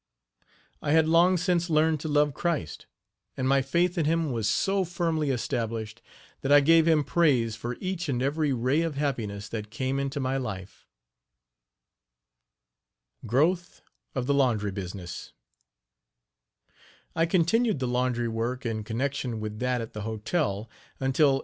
[0.81, 2.87] I had long since learned to love Christ,
[3.37, 6.01] and my faith in him was so firmly established
[6.41, 10.19] that I gave him praise for each and every ray of happiness that came into
[10.19, 10.87] my life.
[13.27, 13.83] GROWTH
[14.15, 15.33] OF THE LAUNDRY BUSINESS.
[17.15, 20.67] I continued the laundry work, in connection with that at the hotel,
[20.99, 21.39] until 1874.